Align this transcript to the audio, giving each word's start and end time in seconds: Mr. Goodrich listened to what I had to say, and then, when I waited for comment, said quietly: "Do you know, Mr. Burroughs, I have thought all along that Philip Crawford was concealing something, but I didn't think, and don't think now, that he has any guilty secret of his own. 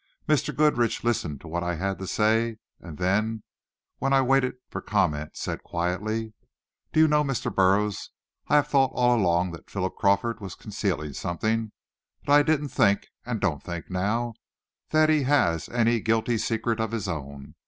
Mr. 0.27 0.55
Goodrich 0.55 1.03
listened 1.03 1.41
to 1.41 1.47
what 1.47 1.61
I 1.61 1.75
had 1.75 1.99
to 1.99 2.07
say, 2.07 2.57
and 2.79 2.97
then, 2.97 3.43
when 3.99 4.13
I 4.13 4.21
waited 4.23 4.55
for 4.67 4.81
comment, 4.81 5.37
said 5.37 5.61
quietly: 5.61 6.33
"Do 6.91 6.99
you 6.99 7.07
know, 7.07 7.23
Mr. 7.23 7.53
Burroughs, 7.53 8.09
I 8.47 8.55
have 8.55 8.67
thought 8.67 8.89
all 8.95 9.15
along 9.15 9.51
that 9.51 9.69
Philip 9.69 9.95
Crawford 9.95 10.39
was 10.41 10.55
concealing 10.55 11.13
something, 11.13 11.71
but 12.25 12.33
I 12.33 12.41
didn't 12.41 12.69
think, 12.69 13.09
and 13.27 13.39
don't 13.39 13.61
think 13.61 13.91
now, 13.91 14.33
that 14.89 15.07
he 15.09 15.21
has 15.21 15.69
any 15.69 15.99
guilty 15.99 16.39
secret 16.39 16.79
of 16.79 16.93
his 16.93 17.07
own. 17.07 17.53